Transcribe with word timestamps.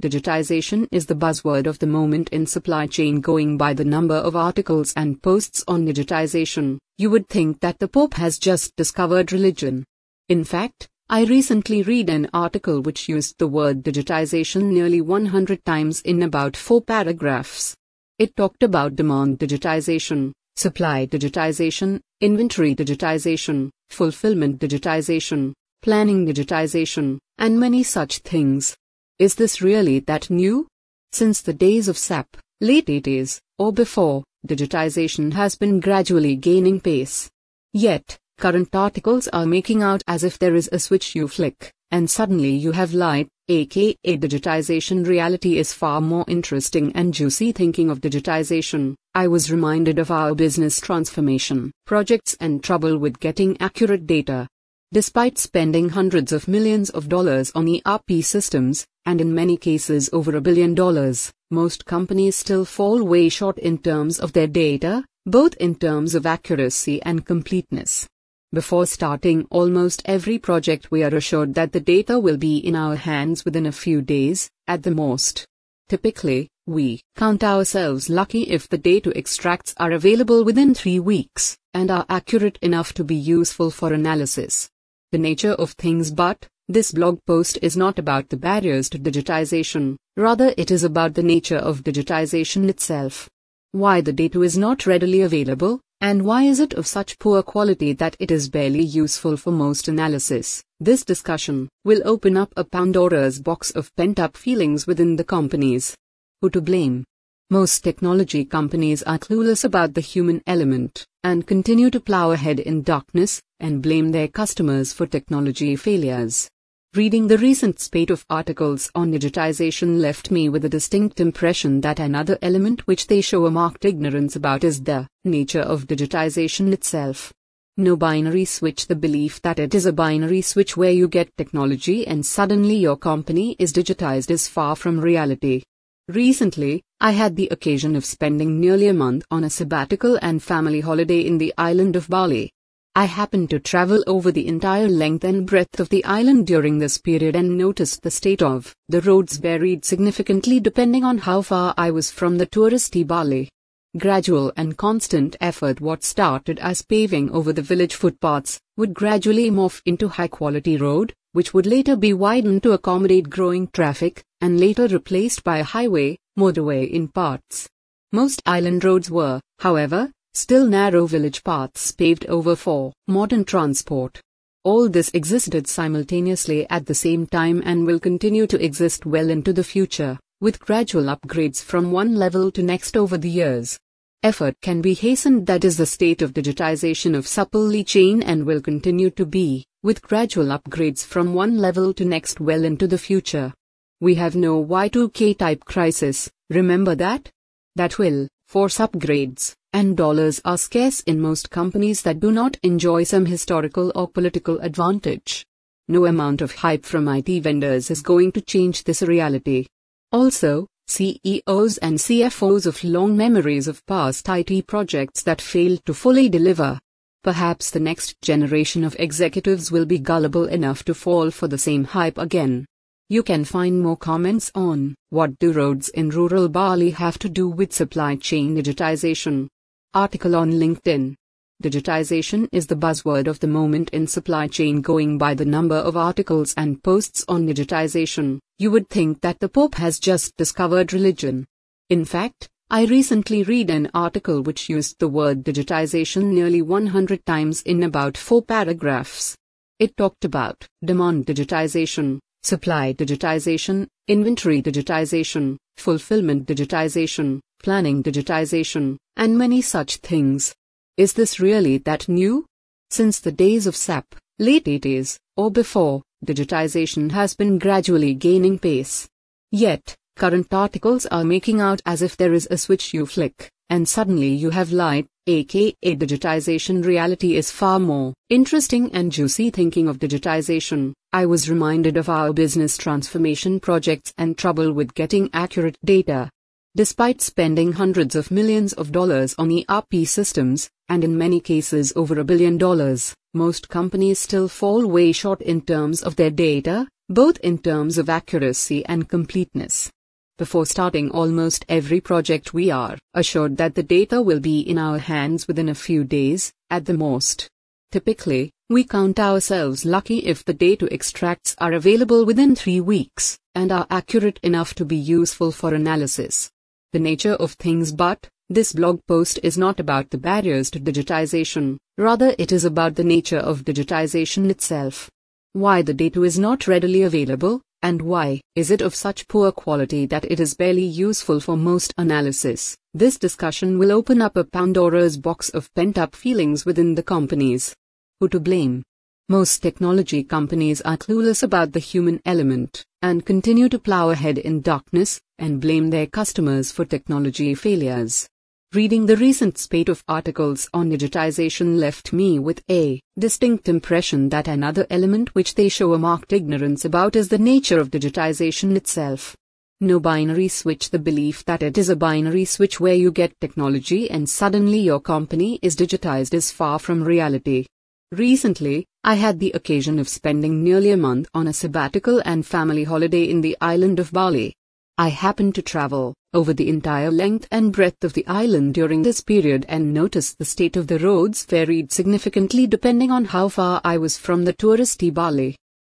Digitization 0.00 0.88
is 0.90 1.04
the 1.04 1.14
buzzword 1.14 1.66
of 1.66 1.78
the 1.78 1.86
moment 1.86 2.30
in 2.30 2.46
supply 2.46 2.86
chain 2.86 3.20
going 3.20 3.58
by 3.58 3.74
the 3.74 3.84
number 3.84 4.14
of 4.14 4.34
articles 4.34 4.94
and 4.96 5.22
posts 5.22 5.62
on 5.68 5.84
digitization. 5.84 6.78
You 6.96 7.10
would 7.10 7.28
think 7.28 7.60
that 7.60 7.78
the 7.80 7.88
Pope 7.88 8.14
has 8.14 8.38
just 8.38 8.74
discovered 8.76 9.30
religion. 9.30 9.84
In 10.30 10.42
fact, 10.42 10.88
I 11.10 11.24
recently 11.24 11.82
read 11.82 12.08
an 12.08 12.30
article 12.32 12.80
which 12.80 13.10
used 13.10 13.38
the 13.38 13.46
word 13.46 13.82
digitization 13.82 14.72
nearly 14.72 15.02
100 15.02 15.66
times 15.66 16.00
in 16.00 16.22
about 16.22 16.56
four 16.56 16.80
paragraphs. 16.80 17.76
It 18.18 18.34
talked 18.36 18.62
about 18.62 18.96
demand 18.96 19.38
digitization, 19.38 20.32
supply 20.56 21.08
digitization, 21.08 22.00
inventory 22.22 22.74
digitization, 22.74 23.68
fulfillment 23.90 24.60
digitization, 24.60 25.52
planning 25.82 26.24
digitization, 26.24 27.18
and 27.36 27.60
many 27.60 27.82
such 27.82 28.20
things. 28.20 28.78
Is 29.20 29.34
this 29.34 29.60
really 29.60 29.98
that 30.08 30.30
new? 30.30 30.66
Since 31.12 31.42
the 31.42 31.52
days 31.52 31.88
of 31.88 31.98
SAP, 31.98 32.38
late 32.62 32.86
80s, 32.86 33.38
or 33.58 33.70
before, 33.70 34.24
digitization 34.46 35.34
has 35.34 35.56
been 35.56 35.78
gradually 35.78 36.36
gaining 36.36 36.80
pace. 36.80 37.28
Yet, 37.74 38.16
current 38.38 38.74
articles 38.74 39.28
are 39.28 39.44
making 39.44 39.82
out 39.82 40.02
as 40.08 40.24
if 40.24 40.38
there 40.38 40.54
is 40.54 40.70
a 40.72 40.78
switch 40.78 41.14
you 41.14 41.28
flick, 41.28 41.70
and 41.90 42.08
suddenly 42.08 42.52
you 42.52 42.72
have 42.72 42.94
light, 42.94 43.28
aka 43.50 43.94
digitization. 44.06 45.06
Reality 45.06 45.58
is 45.58 45.74
far 45.74 46.00
more 46.00 46.24
interesting 46.26 46.90
and 46.94 47.12
juicy. 47.12 47.52
Thinking 47.52 47.90
of 47.90 48.00
digitization, 48.00 48.94
I 49.14 49.28
was 49.28 49.52
reminded 49.52 49.98
of 49.98 50.10
our 50.10 50.34
business 50.34 50.80
transformation 50.80 51.72
projects 51.84 52.38
and 52.40 52.64
trouble 52.64 52.96
with 52.96 53.20
getting 53.20 53.60
accurate 53.60 54.06
data. 54.06 54.48
Despite 54.92 55.38
spending 55.38 55.90
hundreds 55.90 56.32
of 56.32 56.48
millions 56.48 56.90
of 56.90 57.08
dollars 57.08 57.52
on 57.54 57.68
ERP 57.86 58.24
systems, 58.24 58.88
and 59.06 59.20
in 59.20 59.32
many 59.32 59.56
cases 59.56 60.10
over 60.12 60.34
a 60.34 60.40
billion 60.40 60.74
dollars, 60.74 61.32
most 61.48 61.84
companies 61.86 62.34
still 62.34 62.64
fall 62.64 63.04
way 63.04 63.28
short 63.28 63.56
in 63.58 63.78
terms 63.78 64.18
of 64.18 64.32
their 64.32 64.48
data, 64.48 65.04
both 65.24 65.54
in 65.58 65.76
terms 65.76 66.16
of 66.16 66.26
accuracy 66.26 67.00
and 67.02 67.24
completeness. 67.24 68.08
Before 68.52 68.84
starting 68.84 69.46
almost 69.48 70.02
every 70.06 70.40
project, 70.40 70.90
we 70.90 71.04
are 71.04 71.14
assured 71.14 71.54
that 71.54 71.70
the 71.70 71.78
data 71.78 72.18
will 72.18 72.36
be 72.36 72.56
in 72.56 72.74
our 72.74 72.96
hands 72.96 73.44
within 73.44 73.66
a 73.66 73.78
few 73.84 74.02
days, 74.02 74.50
at 74.66 74.82
the 74.82 74.90
most. 74.90 75.46
Typically, 75.88 76.48
we 76.66 77.00
count 77.14 77.44
ourselves 77.44 78.10
lucky 78.10 78.42
if 78.42 78.68
the 78.68 78.78
data 78.78 79.16
extracts 79.16 79.72
are 79.76 79.92
available 79.92 80.42
within 80.42 80.74
three 80.74 80.98
weeks 80.98 81.56
and 81.72 81.92
are 81.92 82.06
accurate 82.08 82.58
enough 82.60 82.92
to 82.94 83.04
be 83.04 83.14
useful 83.14 83.70
for 83.70 83.92
analysis 83.92 84.68
the 85.12 85.18
nature 85.18 85.54
of 85.54 85.72
things 85.72 86.12
but, 86.12 86.46
this 86.68 86.92
blog 86.92 87.18
post 87.26 87.58
is 87.62 87.76
not 87.76 87.98
about 87.98 88.28
the 88.28 88.36
barriers 88.36 88.88
to 88.88 88.98
digitization, 88.98 89.96
rather 90.16 90.54
it 90.56 90.70
is 90.70 90.84
about 90.84 91.14
the 91.14 91.22
nature 91.22 91.56
of 91.56 91.82
digitization 91.82 92.68
itself. 92.68 93.28
Why 93.72 94.02
the 94.02 94.12
data 94.12 94.42
is 94.42 94.56
not 94.56 94.86
readily 94.86 95.22
available, 95.22 95.80
and 96.00 96.24
why 96.24 96.44
is 96.44 96.60
it 96.60 96.74
of 96.74 96.86
such 96.86 97.18
poor 97.18 97.42
quality 97.42 97.92
that 97.94 98.14
it 98.20 98.30
is 98.30 98.48
barely 98.48 98.84
useful 98.84 99.36
for 99.36 99.50
most 99.50 99.88
analysis? 99.88 100.62
This 100.78 101.04
discussion 101.04 101.68
will 101.84 102.02
open 102.04 102.36
up 102.36 102.52
a 102.56 102.62
Pandora's 102.62 103.40
box 103.40 103.72
of 103.72 103.92
pent 103.96 104.20
up 104.20 104.36
feelings 104.36 104.86
within 104.86 105.16
the 105.16 105.24
companies. 105.24 105.96
Who 106.40 106.50
to 106.50 106.60
blame? 106.60 107.02
Most 107.50 107.82
technology 107.82 108.44
companies 108.44 109.02
are 109.02 109.18
clueless 109.18 109.64
about 109.64 109.94
the 109.94 110.00
human 110.00 110.40
element 110.46 111.04
and 111.24 111.48
continue 111.48 111.90
to 111.90 111.98
plow 111.98 112.30
ahead 112.30 112.60
in 112.60 112.82
darkness 112.82 113.42
and 113.60 113.82
blame 113.82 114.10
their 114.10 114.28
customers 114.28 114.92
for 114.92 115.06
technology 115.06 115.76
failures. 115.76 116.48
Reading 116.94 117.28
the 117.28 117.38
recent 117.38 117.78
spate 117.78 118.10
of 118.10 118.26
articles 118.28 118.90
on 118.96 119.12
digitization 119.12 120.00
left 120.00 120.32
me 120.32 120.48
with 120.48 120.64
a 120.64 120.68
distinct 120.68 121.20
impression 121.20 121.80
that 121.82 122.00
another 122.00 122.36
element 122.42 122.84
which 122.88 123.06
they 123.06 123.20
show 123.20 123.46
a 123.46 123.50
marked 123.50 123.84
ignorance 123.84 124.34
about 124.34 124.64
is 124.64 124.82
the 124.82 125.06
nature 125.24 125.60
of 125.60 125.86
digitization 125.86 126.72
itself. 126.72 127.32
No 127.76 127.96
binary 127.96 128.44
switch, 128.44 128.88
the 128.88 128.96
belief 128.96 129.40
that 129.42 129.60
it 129.60 129.72
is 129.72 129.86
a 129.86 129.92
binary 129.92 130.42
switch 130.42 130.76
where 130.76 130.90
you 130.90 131.06
get 131.06 131.36
technology 131.36 132.04
and 132.06 132.26
suddenly 132.26 132.74
your 132.74 132.96
company 132.96 133.54
is 133.60 133.72
digitized 133.72 134.30
is 134.30 134.48
far 134.48 134.74
from 134.74 134.98
reality. 134.98 135.62
Recently, 136.08 136.82
I 137.00 137.12
had 137.12 137.36
the 137.36 137.48
occasion 137.52 137.94
of 137.94 138.04
spending 138.04 138.58
nearly 138.58 138.88
a 138.88 138.92
month 138.92 139.24
on 139.30 139.44
a 139.44 139.50
sabbatical 139.50 140.18
and 140.20 140.42
family 140.42 140.80
holiday 140.80 141.20
in 141.20 141.38
the 141.38 141.54
island 141.56 141.94
of 141.94 142.08
Bali. 142.08 142.50
I 142.96 143.04
happened 143.04 143.50
to 143.50 143.60
travel 143.60 144.02
over 144.08 144.32
the 144.32 144.48
entire 144.48 144.88
length 144.88 145.22
and 145.22 145.46
breadth 145.46 145.78
of 145.78 145.88
the 145.90 146.04
island 146.04 146.48
during 146.48 146.78
this 146.78 146.98
period 146.98 147.36
and 147.36 147.56
noticed 147.56 148.02
the 148.02 148.10
state 148.10 148.42
of 148.42 148.74
the 148.88 149.00
roads 149.02 149.36
varied 149.36 149.84
significantly 149.84 150.58
depending 150.58 151.04
on 151.04 151.18
how 151.18 151.42
far 151.42 151.72
I 151.78 151.92
was 151.92 152.10
from 152.10 152.36
the 152.36 152.48
touristy 152.48 153.06
Bali. 153.06 153.48
Gradual 153.96 154.52
and 154.56 154.76
constant 154.76 155.36
effort 155.40 155.80
what 155.80 156.02
started 156.02 156.58
as 156.58 156.82
paving 156.82 157.30
over 157.30 157.52
the 157.52 157.62
village 157.62 157.94
footpaths 157.94 158.60
would 158.76 158.92
gradually 158.92 159.52
morph 159.52 159.80
into 159.86 160.08
high 160.08 160.28
quality 160.28 160.76
road, 160.76 161.14
which 161.32 161.54
would 161.54 161.66
later 161.66 161.94
be 161.94 162.12
widened 162.12 162.64
to 162.64 162.72
accommodate 162.72 163.30
growing 163.30 163.68
traffic, 163.68 164.24
and 164.40 164.58
later 164.58 164.88
replaced 164.88 165.44
by 165.44 165.58
a 165.58 165.64
highway, 165.64 166.18
motorway 166.36 166.90
in 166.90 167.06
parts. 167.06 167.68
Most 168.10 168.42
island 168.46 168.82
roads 168.82 169.10
were, 169.12 169.40
however, 169.60 170.10
still 170.34 170.66
narrow 170.66 171.06
village 171.06 171.42
paths 171.42 171.92
paved 171.92 172.26
over 172.26 172.54
for 172.54 172.92
modern 173.08 173.44
transport. 173.44 174.20
All 174.62 174.88
this 174.88 175.10
existed 175.14 175.66
simultaneously 175.66 176.68
at 176.68 176.86
the 176.86 176.94
same 176.94 177.26
time 177.26 177.62
and 177.64 177.86
will 177.86 177.98
continue 177.98 178.46
to 178.46 178.62
exist 178.62 179.06
well 179.06 179.30
into 179.30 179.52
the 179.52 179.64
future, 179.64 180.18
with 180.40 180.60
gradual 180.60 181.04
upgrades 181.04 181.62
from 181.62 181.92
one 181.92 182.14
level 182.14 182.50
to 182.52 182.62
next 182.62 182.96
over 182.96 183.16
the 183.16 183.30
years. 183.30 183.78
Effort 184.22 184.54
can 184.60 184.82
be 184.82 184.92
hastened 184.92 185.46
that 185.46 185.64
is 185.64 185.78
the 185.78 185.86
state 185.86 186.20
of 186.20 186.34
digitization 186.34 187.16
of 187.16 187.26
supply 187.26 187.82
chain 187.82 188.22
and 188.22 188.44
will 188.44 188.60
continue 188.60 189.08
to 189.10 189.24
be, 189.24 189.64
with 189.82 190.02
gradual 190.02 190.46
upgrades 190.46 191.02
from 191.02 191.32
one 191.32 191.56
level 191.56 191.94
to 191.94 192.04
next 192.04 192.38
well 192.38 192.64
into 192.64 192.86
the 192.86 192.98
future. 192.98 193.54
We 194.02 194.14
have 194.16 194.36
no 194.36 194.62
Y2K 194.62 195.38
type 195.38 195.64
crisis, 195.64 196.30
remember 196.50 196.94
that? 196.96 197.30
That 197.76 197.98
will 197.98 198.28
force 198.46 198.76
upgrades, 198.76 199.54
and 199.72 199.96
dollars 199.96 200.40
are 200.44 200.58
scarce 200.58 201.00
in 201.00 201.20
most 201.20 201.50
companies 201.50 202.02
that 202.02 202.20
do 202.20 202.32
not 202.32 202.58
enjoy 202.62 203.04
some 203.04 203.26
historical 203.26 203.92
or 203.94 204.08
political 204.08 204.58
advantage. 204.60 205.46
No 205.88 206.06
amount 206.06 206.40
of 206.40 206.54
hype 206.54 206.84
from 206.84 207.08
IT 207.08 207.42
vendors 207.42 207.90
is 207.90 208.02
going 208.02 208.32
to 208.32 208.40
change 208.40 208.84
this 208.84 209.02
reality. 209.02 209.66
Also, 210.12 210.66
CEOs 210.88 211.78
and 211.78 211.98
CFOs 211.98 212.66
of 212.66 212.82
long 212.82 213.16
memories 213.16 213.68
of 213.68 213.84
past 213.86 214.28
IT 214.28 214.66
projects 214.66 215.22
that 215.22 215.40
failed 215.40 215.84
to 215.86 215.94
fully 215.94 216.28
deliver. 216.28 216.78
Perhaps 217.22 217.70
the 217.70 217.80
next 217.80 218.20
generation 218.22 218.82
of 218.82 218.96
executives 218.98 219.70
will 219.70 219.84
be 219.84 219.98
gullible 219.98 220.46
enough 220.46 220.84
to 220.84 220.94
fall 220.94 221.30
for 221.30 221.46
the 221.46 221.58
same 221.58 221.84
hype 221.84 222.18
again. 222.18 222.66
You 223.08 223.22
can 223.22 223.44
find 223.44 223.80
more 223.80 223.96
comments 223.96 224.50
on 224.54 224.94
what 225.10 225.38
do 225.38 225.52
roads 225.52 225.88
in 225.90 226.10
rural 226.10 226.48
Bali 226.48 226.90
have 226.90 227.18
to 227.20 227.28
do 227.28 227.48
with 227.48 227.72
supply 227.72 228.16
chain 228.16 228.56
digitization. 228.56 229.48
Article 229.92 230.36
on 230.36 230.52
LinkedIn. 230.52 231.16
Digitization 231.60 232.46
is 232.52 232.68
the 232.68 232.76
buzzword 232.76 233.26
of 233.26 233.40
the 233.40 233.48
moment 233.48 233.90
in 233.90 234.06
supply 234.06 234.46
chain 234.46 234.80
going 234.80 235.18
by 235.18 235.34
the 235.34 235.44
number 235.44 235.74
of 235.74 235.96
articles 235.96 236.54
and 236.56 236.80
posts 236.84 237.24
on 237.26 237.44
digitization. 237.44 238.38
You 238.60 238.70
would 238.70 238.88
think 238.88 239.20
that 239.22 239.40
the 239.40 239.48
Pope 239.48 239.74
has 239.74 239.98
just 239.98 240.36
discovered 240.36 240.92
religion. 240.92 241.44
In 241.88 242.04
fact, 242.04 242.48
I 242.70 242.84
recently 242.84 243.42
read 243.42 243.68
an 243.68 243.90
article 243.92 244.42
which 244.42 244.68
used 244.68 245.00
the 245.00 245.08
word 245.08 245.42
digitization 245.42 246.34
nearly 246.34 246.62
100 246.62 247.26
times 247.26 247.62
in 247.62 247.82
about 247.82 248.16
four 248.16 248.42
paragraphs. 248.42 249.34
It 249.80 249.96
talked 249.96 250.24
about 250.24 250.68
demand 250.84 251.26
digitization, 251.26 252.20
supply 252.44 252.94
digitization, 252.94 253.88
inventory 254.06 254.62
digitization, 254.62 255.56
fulfillment 255.78 256.46
digitization, 256.46 257.40
planning 257.62 258.02
digitization, 258.02 258.96
and 259.16 259.36
many 259.36 259.60
such 259.62 259.96
things. 259.96 260.54
Is 260.96 261.12
this 261.12 261.40
really 261.40 261.78
that 261.78 262.08
new? 262.08 262.46
Since 262.90 263.20
the 263.20 263.32
days 263.32 263.66
of 263.66 263.76
SAP, 263.76 264.14
late 264.38 264.64
80s, 264.64 265.18
or 265.36 265.50
before, 265.50 266.02
digitization 266.24 267.12
has 267.12 267.34
been 267.34 267.58
gradually 267.58 268.14
gaining 268.14 268.58
pace. 268.58 269.08
Yet, 269.52 269.96
current 270.16 270.52
articles 270.52 271.06
are 271.06 271.24
making 271.24 271.60
out 271.60 271.80
as 271.86 272.02
if 272.02 272.16
there 272.16 272.32
is 272.32 272.48
a 272.50 272.58
switch 272.58 272.92
you 272.92 273.06
flick, 273.06 273.50
and 273.68 273.88
suddenly 273.88 274.28
you 274.28 274.50
have 274.50 274.72
light, 274.72 275.06
aka 275.26 275.74
digitization. 275.82 276.84
Reality 276.84 277.36
is 277.36 277.50
far 277.50 277.78
more 277.78 278.12
interesting 278.28 278.92
and 278.92 279.12
juicy. 279.12 279.50
Thinking 279.50 279.88
of 279.88 279.98
digitization, 279.98 280.92
I 281.12 281.26
was 281.26 281.48
reminded 281.48 281.96
of 281.96 282.08
our 282.08 282.32
business 282.32 282.76
transformation 282.76 283.60
projects 283.60 284.12
and 284.18 284.36
trouble 284.36 284.72
with 284.72 284.94
getting 284.94 285.30
accurate 285.32 285.78
data. 285.84 286.30
Despite 286.76 287.20
spending 287.20 287.72
hundreds 287.72 288.14
of 288.14 288.30
millions 288.30 288.72
of 288.74 288.92
dollars 288.92 289.34
on 289.36 289.50
ERP 289.50 290.06
systems, 290.06 290.70
and 290.88 291.02
in 291.02 291.18
many 291.18 291.40
cases 291.40 291.92
over 291.96 292.20
a 292.20 292.24
billion 292.24 292.58
dollars, 292.58 293.12
most 293.34 293.68
companies 293.68 294.20
still 294.20 294.46
fall 294.46 294.86
way 294.86 295.10
short 295.10 295.42
in 295.42 295.62
terms 295.62 296.00
of 296.00 296.14
their 296.14 296.30
data, 296.30 296.86
both 297.08 297.38
in 297.38 297.58
terms 297.58 297.98
of 297.98 298.08
accuracy 298.08 298.86
and 298.86 299.08
completeness. 299.08 299.90
Before 300.38 300.64
starting 300.64 301.10
almost 301.10 301.64
every 301.68 302.00
project, 302.00 302.54
we 302.54 302.70
are 302.70 302.96
assured 303.14 303.56
that 303.56 303.74
the 303.74 303.82
data 303.82 304.22
will 304.22 304.40
be 304.40 304.60
in 304.60 304.78
our 304.78 304.98
hands 304.98 305.48
within 305.48 305.68
a 305.68 305.74
few 305.74 306.04
days, 306.04 306.52
at 306.70 306.84
the 306.84 306.94
most. 306.94 307.48
Typically, 307.90 308.52
we 308.68 308.84
count 308.84 309.18
ourselves 309.18 309.84
lucky 309.84 310.18
if 310.18 310.44
the 310.44 310.54
data 310.54 310.86
extracts 310.92 311.56
are 311.58 311.72
available 311.72 312.24
within 312.24 312.54
three 312.54 312.80
weeks 312.80 313.40
and 313.56 313.72
are 313.72 313.88
accurate 313.90 314.38
enough 314.44 314.72
to 314.76 314.84
be 314.84 314.96
useful 314.96 315.50
for 315.50 315.74
analysis. 315.74 316.52
The 316.92 316.98
nature 316.98 317.34
of 317.34 317.52
things, 317.52 317.92
but 317.92 318.28
this 318.48 318.72
blog 318.72 318.98
post 319.06 319.38
is 319.44 319.56
not 319.56 319.78
about 319.78 320.10
the 320.10 320.18
barriers 320.18 320.72
to 320.72 320.80
digitization, 320.80 321.76
rather, 321.96 322.34
it 322.36 322.50
is 322.50 322.64
about 322.64 322.96
the 322.96 323.04
nature 323.04 323.38
of 323.38 323.64
digitization 323.64 324.50
itself. 324.50 325.08
Why 325.52 325.82
the 325.82 325.94
data 325.94 326.24
is 326.24 326.36
not 326.36 326.66
readily 326.66 327.02
available, 327.02 327.62
and 327.80 328.02
why 328.02 328.40
is 328.56 328.72
it 328.72 328.80
of 328.80 328.96
such 328.96 329.28
poor 329.28 329.52
quality 329.52 330.04
that 330.06 330.24
it 330.24 330.40
is 330.40 330.54
barely 330.54 330.84
useful 330.84 331.38
for 331.38 331.56
most 331.56 331.94
analysis. 331.96 332.76
This 332.92 333.18
discussion 333.18 333.78
will 333.78 333.92
open 333.92 334.20
up 334.20 334.36
a 334.36 334.42
Pandora's 334.42 335.16
box 335.16 335.48
of 335.50 335.72
pent 335.74 335.96
up 335.96 336.16
feelings 336.16 336.66
within 336.66 336.96
the 336.96 337.04
companies. 337.04 337.72
Who 338.18 338.28
to 338.30 338.40
blame? 338.40 338.82
Most 339.30 339.62
technology 339.62 340.24
companies 340.24 340.80
are 340.80 340.96
clueless 340.96 341.44
about 341.44 341.70
the 341.70 341.78
human 341.78 342.20
element 342.24 342.84
and 343.00 343.24
continue 343.24 343.68
to 343.68 343.78
plow 343.78 344.10
ahead 344.10 344.38
in 344.38 344.60
darkness 344.60 345.20
and 345.38 345.60
blame 345.60 345.90
their 345.90 346.08
customers 346.08 346.72
for 346.72 346.84
technology 346.84 347.54
failures. 347.54 348.28
Reading 348.74 349.06
the 349.06 349.16
recent 349.16 349.56
spate 349.56 349.88
of 349.88 350.02
articles 350.08 350.68
on 350.74 350.90
digitization 350.90 351.78
left 351.78 352.12
me 352.12 352.40
with 352.40 352.60
a 352.68 353.00
distinct 353.20 353.68
impression 353.68 354.30
that 354.30 354.48
another 354.48 354.84
element 354.90 355.32
which 355.32 355.54
they 355.54 355.68
show 355.68 355.94
a 355.94 355.98
marked 355.98 356.32
ignorance 356.32 356.84
about 356.84 357.14
is 357.14 357.28
the 357.28 357.38
nature 357.38 357.78
of 357.78 357.92
digitization 357.92 358.74
itself. 358.74 359.36
No 359.80 360.00
binary 360.00 360.48
switch, 360.48 360.90
the 360.90 360.98
belief 360.98 361.44
that 361.44 361.62
it 361.62 361.78
is 361.78 361.88
a 361.88 361.94
binary 361.94 362.46
switch 362.46 362.80
where 362.80 362.94
you 362.94 363.12
get 363.12 363.40
technology 363.40 364.10
and 364.10 364.28
suddenly 364.28 364.80
your 364.80 364.98
company 364.98 365.60
is 365.62 365.76
digitized 365.76 366.34
is 366.34 366.50
far 366.50 366.80
from 366.80 367.04
reality. 367.04 367.66
Recently, 368.12 368.86
I 369.04 369.14
had 369.14 369.38
the 369.38 369.52
occasion 369.52 370.00
of 370.00 370.08
spending 370.08 370.64
nearly 370.64 370.90
a 370.90 370.96
month 370.96 371.28
on 371.32 371.46
a 371.46 371.52
sabbatical 371.52 372.20
and 372.24 372.44
family 372.44 372.82
holiday 372.82 373.30
in 373.30 373.40
the 373.40 373.56
island 373.60 374.00
of 374.00 374.10
Bali. 374.10 374.56
I 374.98 375.10
happened 375.10 375.54
to 375.54 375.62
travel 375.62 376.14
over 376.34 376.52
the 376.52 376.68
entire 376.68 377.12
length 377.12 377.46
and 377.52 377.72
breadth 377.72 378.02
of 378.02 378.14
the 378.14 378.26
island 378.26 378.74
during 378.74 379.02
this 379.02 379.20
period 379.20 379.64
and 379.68 379.94
noticed 379.94 380.38
the 380.38 380.44
state 380.44 380.76
of 380.76 380.88
the 380.88 380.98
roads 380.98 381.44
varied 381.44 381.92
significantly 381.92 382.66
depending 382.66 383.12
on 383.12 383.26
how 383.26 383.48
far 383.48 383.80
I 383.84 383.96
was 383.98 384.18
from 384.18 384.44
the 384.44 384.54
touristy 384.54 385.14
Bali. 385.14 385.54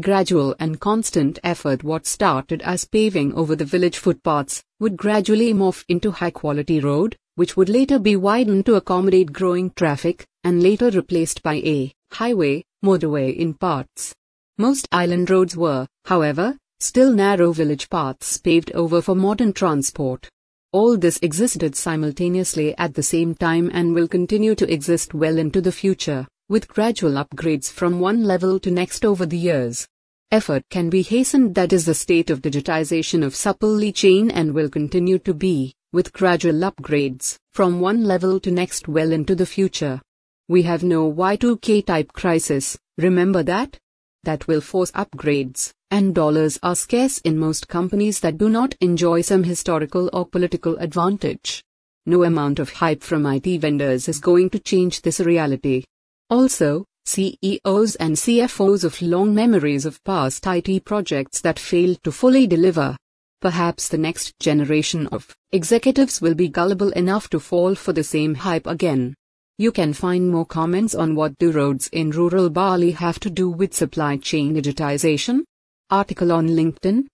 Gradual 0.00 0.54
and 0.60 0.78
constant 0.78 1.40
effort, 1.42 1.82
what 1.82 2.06
started 2.06 2.62
as 2.62 2.84
paving 2.84 3.34
over 3.34 3.56
the 3.56 3.64
village 3.64 3.98
footpaths, 3.98 4.62
would 4.78 4.96
gradually 4.96 5.52
morph 5.52 5.84
into 5.88 6.12
high 6.12 6.30
quality 6.30 6.78
road, 6.78 7.16
which 7.34 7.56
would 7.56 7.68
later 7.68 7.98
be 7.98 8.14
widened 8.14 8.64
to 8.66 8.76
accommodate 8.76 9.32
growing 9.32 9.70
traffic, 9.70 10.24
and 10.44 10.62
later 10.62 10.90
replaced 10.90 11.42
by 11.42 11.54
a 11.54 11.92
highway, 12.12 12.64
motorway 12.84 13.36
in 13.36 13.54
parts. 13.54 14.14
Most 14.58 14.88
island 14.92 15.28
roads 15.28 15.56
were, 15.56 15.86
however, 16.04 16.56
still 16.80 17.12
narrow 17.12 17.52
village 17.52 17.90
paths 17.90 18.38
paved 18.38 18.72
over 18.72 19.02
for 19.02 19.14
modern 19.14 19.52
transport. 19.52 20.28
All 20.72 20.96
this 20.96 21.18
existed 21.22 21.74
simultaneously 21.74 22.76
at 22.76 22.94
the 22.94 23.02
same 23.02 23.34
time 23.34 23.70
and 23.72 23.94
will 23.94 24.08
continue 24.08 24.54
to 24.54 24.72
exist 24.72 25.14
well 25.14 25.38
into 25.38 25.60
the 25.60 25.72
future, 25.72 26.26
with 26.48 26.68
gradual 26.68 27.12
upgrades 27.12 27.70
from 27.70 28.00
one 28.00 28.24
level 28.24 28.58
to 28.60 28.70
next 28.70 29.04
over 29.04 29.26
the 29.26 29.38
years. 29.38 29.86
Effort 30.32 30.62
can 30.70 30.90
be 30.90 31.02
hastened 31.02 31.54
that 31.54 31.72
is 31.72 31.86
the 31.86 31.94
state 31.94 32.30
of 32.30 32.42
digitization 32.42 33.24
of 33.24 33.36
supply 33.36 33.90
chain 33.90 34.30
and 34.30 34.52
will 34.52 34.68
continue 34.68 35.18
to 35.20 35.32
be, 35.32 35.72
with 35.92 36.12
gradual 36.12 36.70
upgrades, 36.70 37.36
from 37.52 37.80
one 37.80 38.04
level 38.04 38.40
to 38.40 38.50
next 38.50 38.88
well 38.88 39.12
into 39.12 39.34
the 39.34 39.46
future. 39.46 40.00
We 40.48 40.62
have 40.62 40.84
no 40.84 41.12
Y2K 41.12 41.84
type 41.84 42.12
crisis, 42.12 42.78
remember 42.98 43.42
that? 43.42 43.76
That 44.22 44.46
will 44.46 44.60
force 44.60 44.92
upgrades, 44.92 45.72
and 45.90 46.14
dollars 46.14 46.56
are 46.62 46.76
scarce 46.76 47.18
in 47.18 47.36
most 47.36 47.66
companies 47.66 48.20
that 48.20 48.38
do 48.38 48.48
not 48.48 48.76
enjoy 48.80 49.22
some 49.22 49.42
historical 49.42 50.08
or 50.12 50.24
political 50.24 50.76
advantage. 50.76 51.64
No 52.06 52.22
amount 52.22 52.60
of 52.60 52.70
hype 52.70 53.02
from 53.02 53.26
IT 53.26 53.60
vendors 53.60 54.08
is 54.08 54.20
going 54.20 54.50
to 54.50 54.60
change 54.60 55.02
this 55.02 55.18
reality. 55.18 55.82
Also, 56.30 56.84
CEOs 57.06 57.96
and 57.96 58.14
CFOs 58.14 58.84
of 58.84 59.02
long 59.02 59.34
memories 59.34 59.84
of 59.84 60.02
past 60.04 60.46
IT 60.46 60.84
projects 60.84 61.40
that 61.40 61.58
failed 61.58 62.00
to 62.04 62.12
fully 62.12 62.46
deliver. 62.46 62.96
Perhaps 63.40 63.88
the 63.88 63.98
next 63.98 64.38
generation 64.38 65.08
of 65.08 65.34
executives 65.50 66.20
will 66.20 66.34
be 66.34 66.48
gullible 66.48 66.90
enough 66.90 67.28
to 67.30 67.40
fall 67.40 67.74
for 67.74 67.92
the 67.92 68.04
same 68.04 68.36
hype 68.36 68.68
again. 68.68 69.16
You 69.58 69.72
can 69.72 69.94
find 69.94 70.30
more 70.30 70.44
comments 70.44 70.94
on 70.94 71.14
what 71.14 71.38
do 71.38 71.50
roads 71.50 71.88
in 71.90 72.10
rural 72.10 72.50
Bali 72.50 72.90
have 72.90 73.18
to 73.20 73.30
do 73.30 73.48
with 73.48 73.72
supply 73.72 74.18
chain 74.18 74.54
digitization? 74.54 75.44
Article 75.88 76.30
on 76.30 76.48
LinkedIn 76.48 77.06